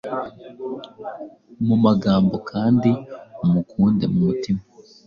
mumagambo 1.67 2.35
kandi 2.51 2.91
umukunde 3.45 4.05
mumutima 4.13 4.61